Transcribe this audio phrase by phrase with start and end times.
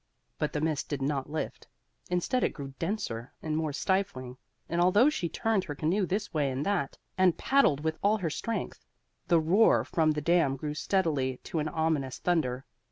[0.39, 1.67] But the mist did not lift;
[2.09, 6.49] instead it grew denser and more stifling, and although she turned her canoe this way
[6.49, 8.83] and that and paddled with all her strength,
[9.27, 12.65] the roar from the dam grew steadily to an ominous thunder.